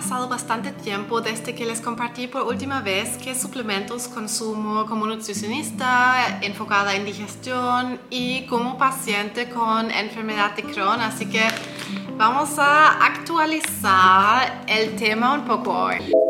[0.00, 6.38] pasado bastante tiempo desde que les compartí por última vez qué suplementos consumo como nutricionista,
[6.40, 11.02] enfocada en digestión y como paciente con enfermedad de Crohn.
[11.02, 11.46] Así que
[12.16, 16.29] vamos a actualizar el tema un poco hoy.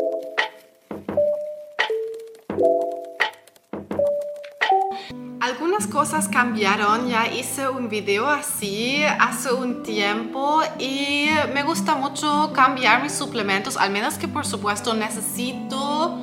[6.00, 13.02] Cosas cambiaron, ya hice un video así hace un tiempo y me gusta mucho cambiar
[13.02, 16.18] mis suplementos, al menos que por supuesto necesito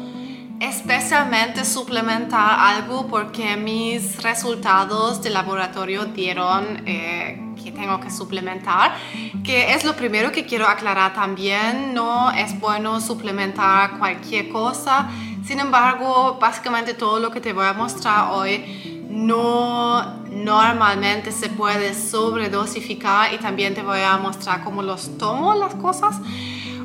[0.60, 8.96] especialmente suplementar algo porque mis resultados de laboratorio dieron eh, que tengo que suplementar,
[9.44, 15.08] que es lo primero que quiero aclarar también, no es bueno suplementar cualquier cosa,
[15.46, 21.96] sin embargo, básicamente todo lo que te voy a mostrar hoy no normalmente se puede
[21.96, 26.18] sobredosificar y también te voy a mostrar cómo los tomo las cosas.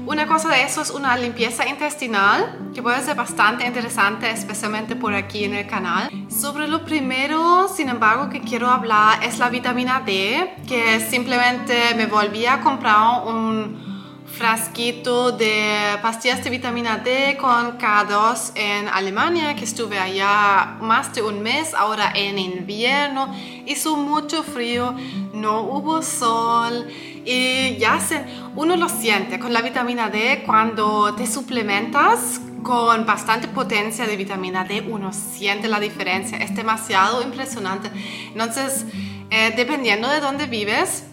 [0.06, 5.14] Una cosa de eso es una limpieza intestinal que puede ser bastante interesante, especialmente por
[5.14, 6.10] aquí en el canal.
[6.28, 12.06] Sobre lo primero, sin embargo, que quiero hablar es la vitamina D, que simplemente me
[12.06, 13.91] volví a comprar un
[14.32, 21.22] frasquito de pastillas de vitamina D con K2 en Alemania, que estuve allá más de
[21.22, 23.34] un mes, ahora en invierno,
[23.66, 24.94] hizo mucho frío,
[25.34, 26.88] no hubo sol
[27.24, 28.24] y ya se,
[28.56, 34.64] uno lo siente con la vitamina D cuando te suplementas con bastante potencia de vitamina
[34.64, 37.90] D, uno siente la diferencia, es demasiado impresionante.
[38.28, 38.86] Entonces,
[39.30, 41.04] eh, dependiendo de dónde vives,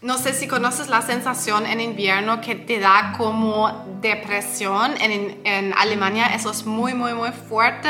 [0.00, 4.94] no sé si conoces la sensación en invierno que te da como depresión.
[5.00, 7.88] En, Alemania eso es muy, muy, muy fuerte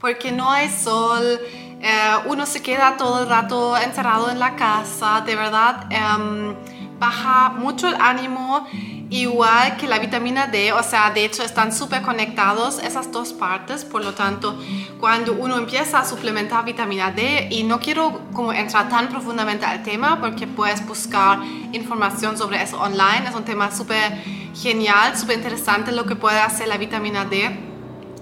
[0.00, 1.40] porque no hay sol.
[1.80, 5.20] Eh, uno se queda todo el rato encerrado en la casa.
[5.20, 6.56] De verdad, em,
[6.98, 8.66] baja mucho el ánimo
[9.10, 13.84] igual que la vitamina D, o sea, de hecho están súper conectados esas dos partes,
[13.84, 14.58] por lo tanto,
[15.00, 19.82] cuando uno empieza a suplementar vitamina D, y no quiero como entrar tan profundamente al
[19.82, 21.40] tema porque puedes buscar
[21.72, 24.22] información sobre eso online, es un tema súper
[24.54, 27.72] genial, súper interesante lo que puede hacer la vitamina D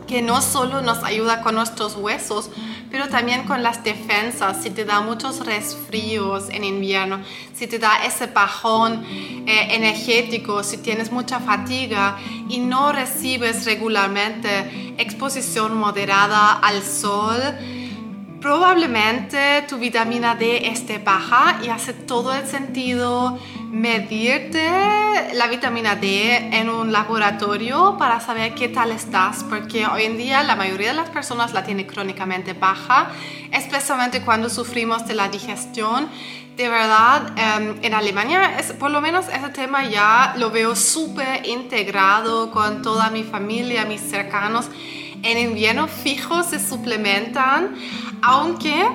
[0.06, 2.50] que no solo nos ayuda con nuestros huesos,
[2.92, 7.20] pero también con las defensas, si te da muchos resfríos en invierno,
[7.54, 9.02] si te da ese bajón
[9.46, 12.18] eh, energético, si tienes mucha fatiga
[12.50, 17.40] y no recibes regularmente exposición moderada al sol,
[18.42, 23.38] probablemente tu vitamina D esté baja y hace todo el sentido
[23.72, 24.70] medirte
[25.32, 30.42] la vitamina D en un laboratorio para saber qué tal estás, porque hoy en día
[30.42, 33.10] la mayoría de las personas la tiene crónicamente baja,
[33.50, 36.08] especialmente cuando sufrimos de la digestión.
[36.54, 41.46] De verdad, em, en Alemania, es, por lo menos ese tema ya lo veo súper
[41.46, 44.68] integrado con toda mi familia, mis cercanos.
[45.22, 47.74] En invierno fijo se suplementan,
[48.20, 48.86] aunque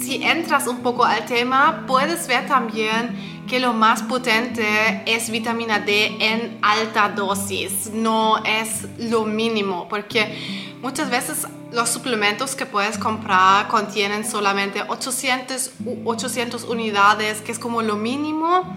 [0.00, 5.80] si entras un poco al tema, puedes ver también que lo más potente es vitamina
[5.80, 10.38] D en alta dosis, no es lo mínimo, porque
[10.80, 15.72] muchas veces los suplementos que puedes comprar contienen solamente 800,
[16.04, 18.76] 800 unidades, que es como lo mínimo,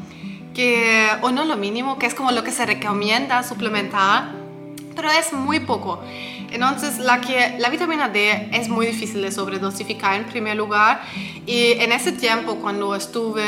[0.54, 4.43] que, o no lo mínimo, que es como lo que se recomienda suplementar,
[4.96, 6.02] pero es muy poco.
[6.52, 11.02] Entonces, la, que, la vitamina D es muy difícil de sobredosificar en primer lugar
[11.48, 13.44] y en ese tiempo cuando estuve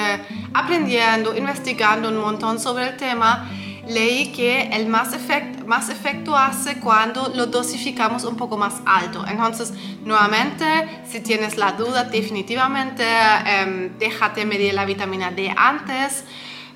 [0.53, 3.47] aprendiendo, investigando un montón sobre el tema,
[3.87, 9.23] leí que el más, efecto, más efecto hace cuando lo dosificamos un poco más alto.
[9.27, 9.71] Entonces,
[10.03, 10.65] nuevamente,
[11.07, 16.23] si tienes la duda, definitivamente eh, déjate medir la vitamina D antes,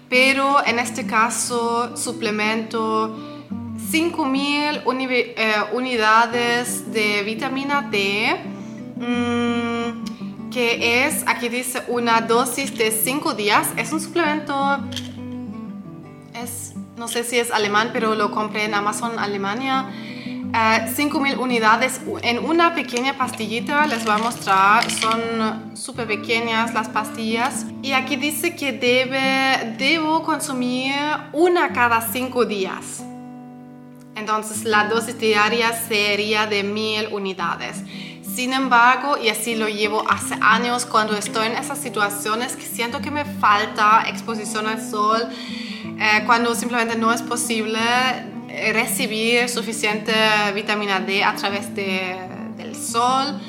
[0.08, 3.29] pero en este caso, suplemento
[3.92, 8.36] 5.000 eh, unidades de vitamina D,
[8.98, 13.70] mm, que es, aquí dice, una dosis de 5 días.
[13.78, 14.80] Es un suplemento,
[16.36, 19.90] es, no sé si es alemán, pero lo compré en Amazon Alemania.
[20.52, 26.90] 5.000 eh, unidades en una pequeña pastillita, les voy a mostrar, son súper pequeñas las
[26.90, 27.66] pastillas.
[27.82, 30.94] Y aquí dice que debe, debo consumir
[31.34, 33.04] una cada 5 días.
[34.20, 37.78] Entonces la dosis diaria sería de mil unidades.
[38.36, 43.02] Sin embargo, y así lo llevo hace años cuando estoy en esas situaciones que siento
[43.02, 45.22] que me falta exposición al sol,
[46.00, 47.80] eh, cuando simplemente no es posible
[48.74, 50.14] recibir suficiente
[50.54, 52.16] vitamina D a través de,
[52.58, 53.40] del sol,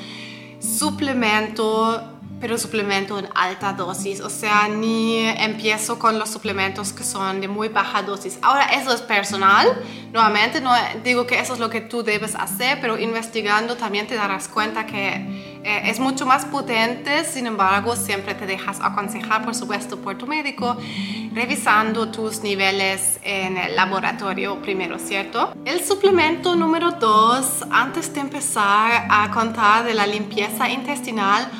[0.60, 2.09] suplemento
[2.40, 7.48] pero suplemento en alta dosis, o sea, ni empiezo con los suplementos que son de
[7.48, 8.38] muy baja dosis.
[8.40, 9.68] Ahora, eso es personal,
[10.12, 10.72] nuevamente, no
[11.04, 14.86] digo que eso es lo que tú debes hacer, pero investigando también te darás cuenta
[14.86, 20.16] que eh, es mucho más potente, sin embargo, siempre te dejas aconsejar, por supuesto, por
[20.16, 20.78] tu médico,
[21.34, 25.52] revisando tus niveles en el laboratorio primero, ¿cierto?
[25.66, 31.50] El suplemento número dos, antes de empezar a contar de la limpieza intestinal,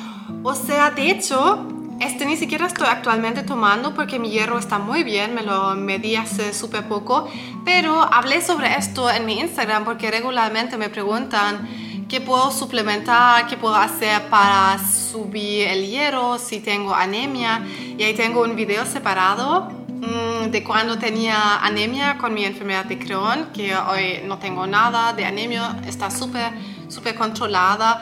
[0.43, 1.67] o sea, de hecho,
[1.99, 6.15] este ni siquiera estoy actualmente tomando porque mi hierro está muy bien, me lo medí
[6.15, 7.27] hace súper poco,
[7.63, 11.67] pero hablé sobre esto en mi Instagram porque regularmente me preguntan
[12.11, 17.63] qué puedo suplementar, qué puedo hacer para subir el hierro, si tengo anemia.
[17.97, 22.99] Y ahí tengo un video separado mm, de cuando tenía anemia con mi enfermedad de
[22.99, 26.51] Crohn, que hoy no tengo nada de anemia, está súper,
[26.89, 28.01] súper controlada.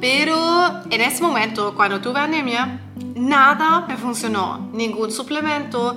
[0.00, 2.80] Pero en ese momento, cuando tuve anemia,
[3.14, 5.96] nada me funcionó, ningún suplemento.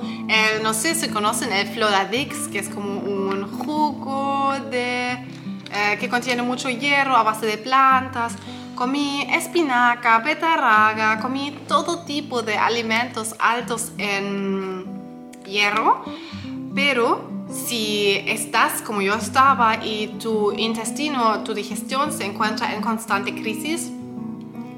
[0.61, 6.41] no sé si conocen el Floradix, que es como un jugo de, eh, que contiene
[6.41, 8.35] mucho hierro a base de plantas.
[8.75, 14.85] Comí espinaca, betarraga, comí todo tipo de alimentos altos en
[15.45, 16.03] hierro,
[16.73, 23.33] pero si estás como yo estaba y tu intestino, tu digestión se encuentra en constante
[23.33, 23.91] crisis,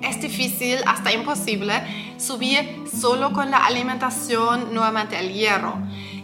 [0.01, 1.73] es difícil, hasta imposible,
[2.17, 5.77] subir solo con la alimentación nuevamente el hierro.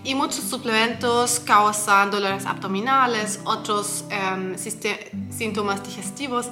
[0.03, 4.55] Y muchos suplementos causan dolores abdominales, otros em,
[5.29, 6.47] síntomas digestivos.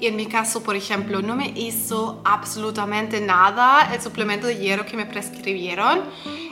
[0.00, 4.84] Y en mi caso, por ejemplo, no me hizo absolutamente nada el suplemento de hierro
[4.84, 6.02] que me prescribieron.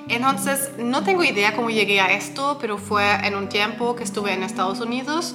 [0.08, 4.32] Entonces, no tengo idea cómo llegué a esto, pero fue en un tiempo que estuve
[4.32, 5.34] en Estados Unidos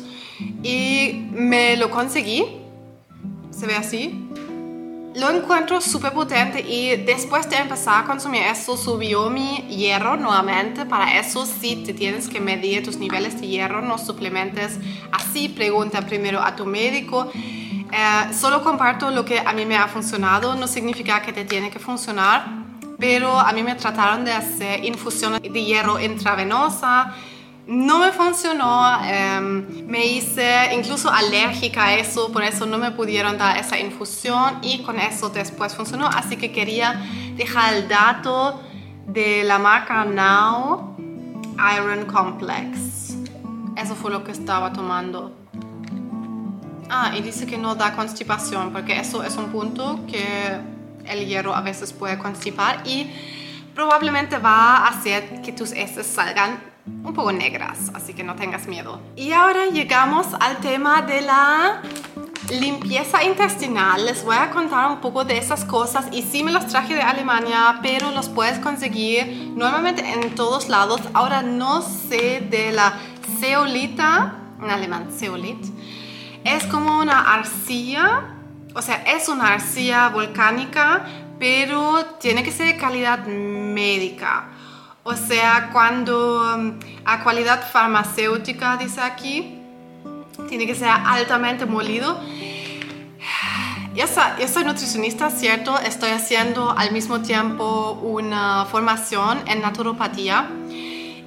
[0.63, 2.45] y me lo conseguí.
[3.51, 4.30] Se ve así.
[5.13, 10.85] Lo encuentro súper potente y después de empezar a consumir eso subió mi hierro nuevamente.
[10.85, 14.79] Para eso sí te tienes que medir tus niveles de hierro, no suplementes
[15.11, 15.49] así.
[15.49, 17.29] Pregunta primero a tu médico.
[17.35, 21.69] Eh, solo comparto lo que a mí me ha funcionado, no significa que te tiene
[21.69, 22.61] que funcionar
[23.01, 27.15] pero a mí me trataron de hacer infusiones de hierro intravenosa.
[27.71, 33.38] No me funcionó, em, me hice incluso alérgica a eso, por eso no me pudieron
[33.38, 36.07] dar esa infusión y con eso después funcionó.
[36.07, 37.01] Así que quería
[37.38, 38.62] dejar el dato
[39.07, 40.97] de la marca Now
[41.73, 43.15] Iron Complex.
[43.77, 45.31] Eso fue lo que estaba tomando.
[46.89, 50.59] Ah, y dice que no da constipación, porque eso es un punto que
[51.06, 53.09] el hierro a veces puede constipar y
[53.74, 58.67] probablemente va a hacer que tus heces salgan un poco negras, así que no tengas
[58.67, 58.99] miedo.
[59.15, 61.81] Y ahora llegamos al tema de la
[62.49, 64.05] limpieza intestinal.
[64.05, 67.01] Les voy a contar un poco de esas cosas y sí me los traje de
[67.01, 71.01] Alemania, pero los puedes conseguir normalmente en todos lados.
[71.13, 72.93] Ahora no sé de la
[73.39, 75.63] zeolita, en alemán zeolit.
[76.43, 78.37] Es como una arcilla
[78.73, 81.05] o sea, es una arcilla volcánica,
[81.39, 84.50] pero tiene que ser de calidad médica.
[85.03, 89.59] O sea, cuando um, a calidad farmacéutica, dice aquí,
[90.48, 92.19] tiene que ser altamente molido.
[93.95, 95.77] Yo soy nutricionista, ¿cierto?
[95.80, 100.48] Estoy haciendo al mismo tiempo una formación en naturopatía.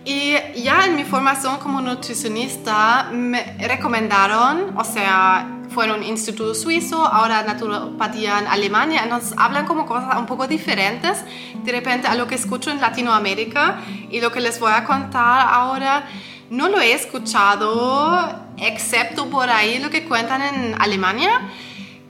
[0.05, 7.04] Y ya en mi formación como nutricionista me recomendaron, o sea, fue un instituto suizo,
[7.04, 11.19] ahora naturopatía en Alemania, entonces hablan como cosas un poco diferentes
[11.64, 15.49] de repente a lo que escucho en Latinoamérica y lo que les voy a contar
[15.50, 16.07] ahora
[16.50, 21.50] no lo he escuchado excepto por ahí lo que cuentan en Alemania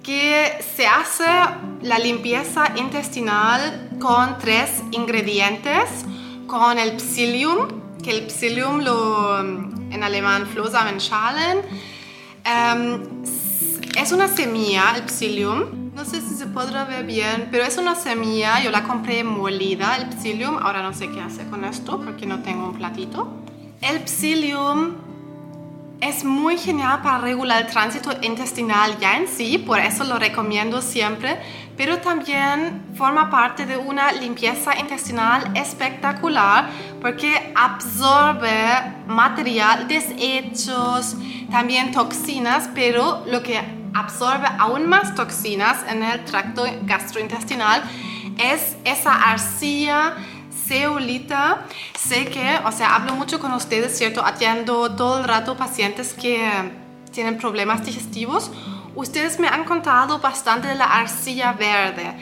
[0.02, 1.24] que se hace
[1.80, 5.88] la limpieza intestinal con tres ingredientes,
[6.46, 7.68] con el psyllium,
[8.02, 11.58] que el psyllium lo, en alemán Flohsamenschalen,
[12.44, 13.24] um,
[13.96, 15.92] es una semilla, el psyllium.
[15.94, 18.60] No sé si se podrá ver bien, pero es una semilla.
[18.60, 20.58] Yo la compré molida, el psyllium.
[20.58, 23.28] Ahora no sé qué hacer con esto porque no tengo un platito.
[23.80, 24.94] El psyllium
[26.00, 30.82] es muy genial para regular el tránsito intestinal ya en sí, por eso lo recomiendo
[30.82, 31.38] siempre,
[31.76, 36.68] pero también forma parte de una limpieza intestinal espectacular
[37.00, 38.52] porque absorbe
[39.06, 41.16] material, desechos,
[41.50, 47.82] también toxinas, pero lo que absorbe aún más toxinas en el tracto gastrointestinal
[48.38, 50.14] es esa arcilla
[50.66, 51.64] ceolita.
[51.98, 54.24] Sé que, o sea, hablo mucho con ustedes, ¿cierto?
[54.24, 56.50] Atiendo todo el rato pacientes que
[57.12, 58.50] tienen problemas digestivos
[58.94, 62.14] ustedes me han contado bastante de la arcilla verde.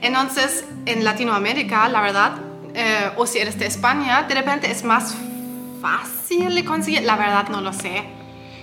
[0.00, 2.32] Entonces, en Latinoamérica, la verdad,
[2.74, 5.16] eh, o si eres de España, de repente es más
[5.80, 7.02] fácil de conseguir.
[7.02, 8.19] La verdad no lo sé.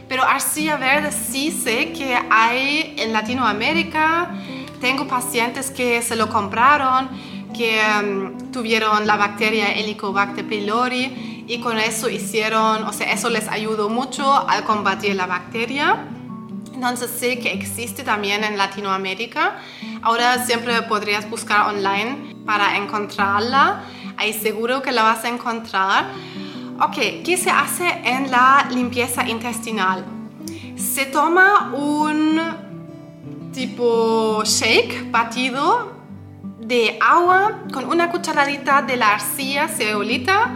[0.08, 4.32] Pero arcilla verde sí sé que hay en Latinoamérica.
[4.80, 7.10] Tengo pacientes que se lo compraron,
[7.56, 13.48] que mm, tuvieron la bacteria Helicobacter pylori y con eso hicieron, o sea, eso les
[13.48, 16.06] ayudó mucho al combatir la bacteria.
[16.74, 19.58] Entonces sé que existe también en Latinoamérica.
[20.04, 23.84] Ahora siempre podrías buscar online para encontrarla.
[24.16, 26.12] Ahí seguro que la vas a encontrar.
[26.80, 30.06] Ok, ¿qué se hace en la limpieza intestinal?
[30.76, 32.40] Se toma un
[33.52, 35.94] tipo shake batido
[36.60, 40.52] de agua con una cucharadita de la arcilla ceolita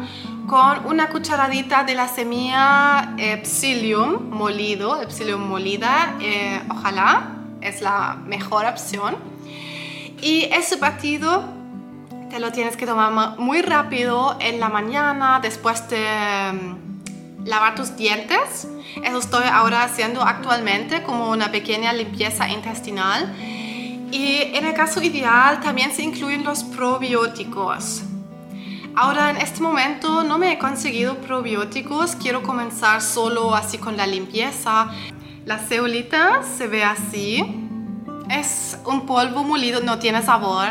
[0.47, 8.65] con una cucharadita de la semilla Psyllium molido, Psyllium molida, eh, ojalá, es la mejor
[8.65, 9.15] opción.
[10.21, 11.60] Y ese batido
[12.31, 17.97] te lo tienes que tomar muy rápido en la mañana después de mm, lavar tus
[17.97, 18.69] dientes.
[19.03, 23.35] Eso estoy ahora haciendo actualmente como una pequeña limpieza intestinal.
[24.13, 28.03] Y en el caso ideal también se incluyen los probióticos.
[28.95, 34.07] Ahora en este momento no me he conseguido probióticos, quiero comenzar solo así con la
[34.07, 34.89] limpieza.
[35.45, 37.43] La ceolita se ve así.
[38.29, 40.69] Es un polvo molido, no tiene sabor,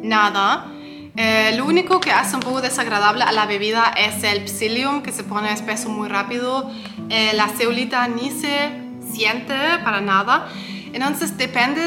[0.00, 0.68] nada.
[1.14, 5.12] Eh, lo único que hace un poco desagradable a la bebida es el psyllium que
[5.12, 6.70] se pone espeso muy rápido.
[7.10, 8.70] Eh, la ceolita ni se
[9.12, 9.54] siente
[9.84, 10.48] para nada.
[10.92, 11.82] Entonces depende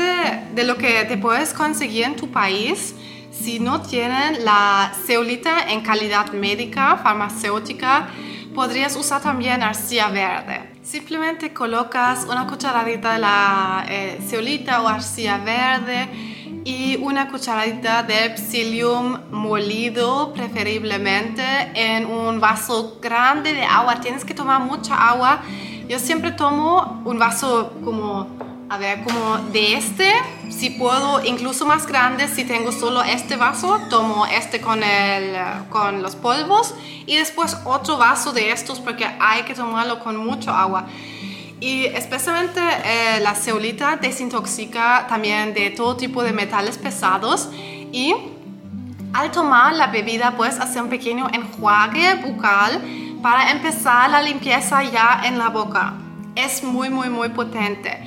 [0.54, 2.96] de lo que te puedes conseguir en tu país.
[3.32, 8.10] Si no tienen la ceolita en calidad médica, farmacéutica,
[8.54, 10.62] podrías usar también arcilla verde.
[10.84, 16.35] Simplemente colocas una cucharadita de la eh, ceolita o arcilla verde
[16.66, 21.44] y una cucharadita de psyllium molido, preferiblemente
[21.76, 24.02] en un vaso grande de agua.
[24.02, 25.42] Tienes que tomar mucha agua.
[25.88, 28.28] Yo siempre tomo un vaso como,
[28.68, 30.12] a ver, como de este.
[30.50, 35.36] Si puedo, incluso más grande, si tengo solo este vaso, tomo este con, el,
[35.70, 36.74] con los polvos
[37.06, 40.88] y después otro vaso de estos porque hay que tomarlo con mucho agua.
[41.60, 47.50] Y especialmente eh, la ceolita desintoxica también de todo tipo de metales pesados
[47.92, 48.14] y
[49.14, 52.82] al tomar la bebida puedes hacer un pequeño enjuague bucal
[53.22, 55.94] para empezar la limpieza ya en la boca.
[56.36, 58.02] Es muy muy muy potente.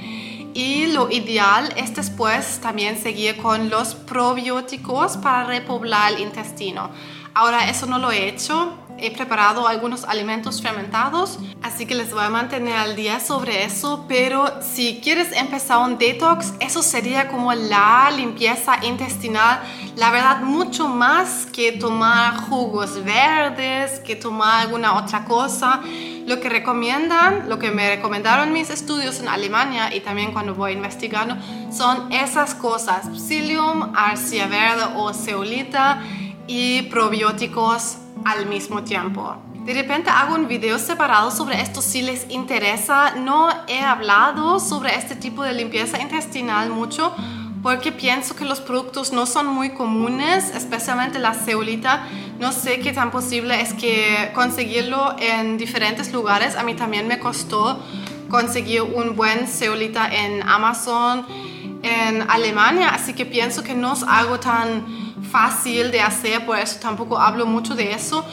[0.52, 6.90] Y lo ideal es después también seguir con los probióticos para repoblar el intestino.
[7.32, 12.24] Ahora eso no lo he hecho, he preparado algunos alimentos fermentados, así que les voy
[12.24, 17.52] a mantener al día sobre eso, pero si quieres empezar un detox, eso sería como
[17.54, 19.60] la limpieza intestinal,
[19.96, 25.80] la verdad mucho más que tomar jugos verdes, que tomar alguna otra cosa.
[26.26, 30.72] Lo que recomiendan, lo que me recomendaron mis estudios en Alemania y también cuando voy
[30.72, 31.36] investigando,
[31.72, 36.02] son esas cosas, psyllium, arcilla verde o ceolita
[36.46, 39.36] y probióticos al mismo tiempo.
[39.64, 43.14] De repente hago un video separado sobre esto si les interesa.
[43.16, 47.14] No he hablado sobre este tipo de limpieza intestinal mucho
[47.62, 52.06] porque pienso que los productos no son muy comunes, especialmente la ceolita.
[52.38, 56.56] No sé qué tan posible es que conseguirlo en diferentes lugares.
[56.56, 57.82] A mí también me costó
[58.30, 61.26] conseguir un buen ceolita en Amazon,
[61.82, 66.78] en Alemania, así que pienso que no es algo tan fácil de hacer, por eso
[66.80, 68.24] tampoco hablo mucho de eso.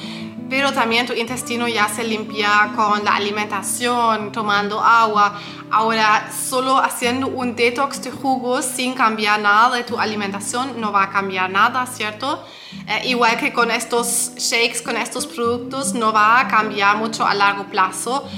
[0.48, 5.40] Pero también tu intestino ya se limpia con la alimentación, tomando agua.
[5.72, 11.04] Ahora, solo haciendo un detox de jugos sin cambiar nada de tu alimentación no va
[11.04, 12.46] a cambiar nada, ¿cierto?
[12.88, 17.34] Eh, igual que con estos shakes, con estos productos, no va a cambiar mucho a
[17.34, 18.30] largo plazo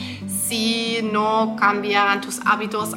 [0.48, 2.92] si no cambian tus hábitos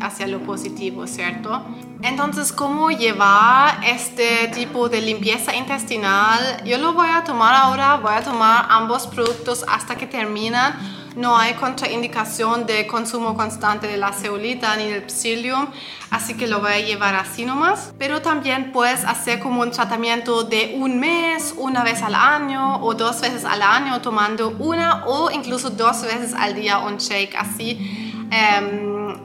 [0.00, 1.62] hacia lo positivo, ¿cierto?
[2.02, 6.62] Entonces, ¿cómo llevar este tipo de limpieza intestinal?
[6.64, 10.74] Yo lo voy a tomar ahora, voy a tomar ambos productos hasta que terminan.
[11.16, 15.68] No hay contraindicación de consumo constante de la ceolita ni del psyllium,
[16.10, 17.92] así que lo voy a llevar así nomás.
[17.98, 22.94] Pero también puedes hacer como un tratamiento de un mes, una vez al año o
[22.94, 28.20] dos veces al año, tomando una o incluso dos veces al día un shake así.
[28.24, 29.23] Um,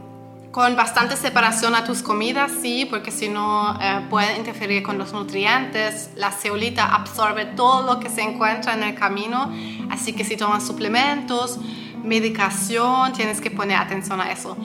[0.52, 5.14] con bastante separación a tus comidas, sí, porque si no eh, puede interferir con los
[5.14, 6.10] nutrientes.
[6.16, 9.52] La ceolita absorbe todo lo que se encuentra en el camino,
[9.92, 11.60] así que si tomas suplementos,
[12.04, 14.58] medicación, tienes que poner atención a eso.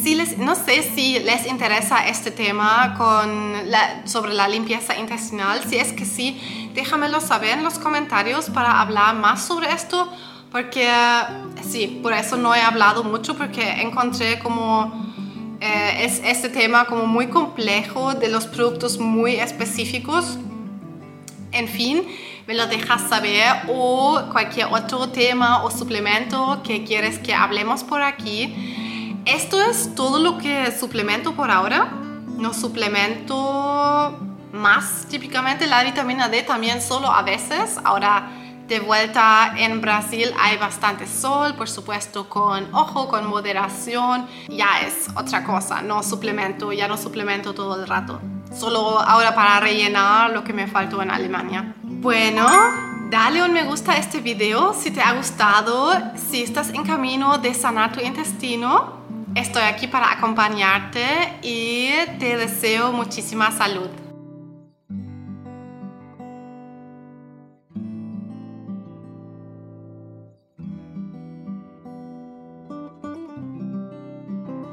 [0.00, 3.52] Si les, no sé si les interesa este tema con
[4.04, 5.60] sobre la limpieza intestinal.
[5.68, 10.08] Si es que sí, déjamelo saber en los comentarios para hablar más sobre esto.
[10.50, 10.90] Porque
[11.62, 15.07] sí, por eso no he hablado mucho porque encontré como
[15.88, 20.38] eh, es este tema como muy complejo de los productos muy específicos.
[21.52, 22.06] En fin,
[22.46, 28.02] me lo dejas saber o cualquier otro tema o suplemento que quieres que hablemos por
[28.02, 29.20] aquí.
[29.24, 31.92] Esto es todo lo que suplemento por ahora.
[32.36, 34.18] No suplemento
[34.52, 37.78] más típicamente la vitamina D también solo a veces.
[37.84, 38.30] Ahora
[38.68, 44.26] de vuelta en Brasil hay bastante sol, por supuesto con ojo, con moderación.
[44.48, 48.20] Ya es otra cosa, no suplemento, ya no suplemento todo el rato.
[48.54, 51.74] Solo ahora para rellenar lo que me faltó en Alemania.
[51.82, 52.46] Bueno,
[53.10, 55.90] dale un me gusta a este video si te ha gustado.
[56.30, 58.98] Si estás en camino de sanar tu intestino,
[59.34, 63.88] estoy aquí para acompañarte y te deseo muchísima salud.